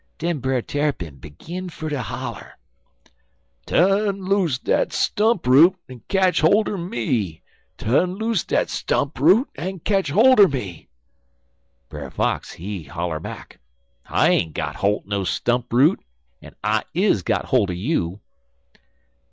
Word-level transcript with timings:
Den 0.17 0.39
Brer 0.39 0.63
Tarrypin 0.63 1.17
begin 1.17 1.69
fer 1.69 1.87
ter 1.89 2.01
holler: 2.01 2.57
"'Tu'n 3.67 4.25
loose 4.25 4.57
dat 4.57 4.91
stump 4.91 5.45
root 5.45 5.75
en 5.87 6.01
ketch 6.07 6.41
holt 6.41 6.67
er 6.67 6.75
me 6.75 7.43
tu'n 7.77 8.15
loose 8.17 8.43
dat 8.43 8.71
stump 8.71 9.19
root 9.19 9.47
en 9.53 9.77
ketch 9.77 10.09
holt 10.09 10.39
er 10.39 10.47
me.' 10.47 10.87
"Brer 11.87 12.09
Fox 12.09 12.53
he 12.53 12.85
holler 12.85 13.19
back: 13.19 13.59
"'I 14.07 14.29
ain't 14.29 14.53
got 14.55 14.77
holt 14.77 15.05
er 15.05 15.09
no 15.09 15.23
stump 15.23 15.71
root, 15.71 15.99
en 16.41 16.55
I 16.63 16.83
is 16.95 17.21
got 17.21 17.45
holt 17.45 17.69
er 17.69 17.73
you.' 17.73 18.21